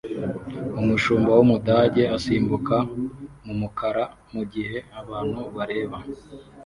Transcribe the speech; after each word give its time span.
Umushumba 0.81 1.29
wumudage 1.37 2.03
usimbuka 2.17 2.75
mumukara 3.45 4.03
mugihe 4.33 4.77
abantu 5.01 5.41
bareba 5.55 5.97